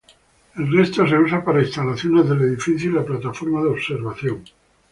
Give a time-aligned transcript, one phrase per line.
[0.55, 4.43] El resto se usa para instalaciones del edificio y la plataforma de observación.